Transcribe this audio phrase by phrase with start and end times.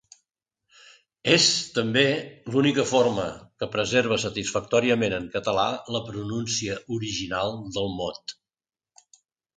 [1.33, 1.43] És,
[1.75, 2.05] també,
[2.55, 3.25] l'única forma
[3.63, 8.39] que preserva satisfactòriament en català la pronúncia original del mot.